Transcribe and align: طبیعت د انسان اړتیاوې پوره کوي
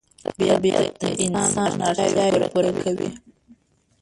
طبیعت 0.49 0.95
د 1.01 1.03
انسان 1.25 1.71
اړتیاوې 1.89 2.43
پوره 2.53 2.71
کوي 2.83 3.09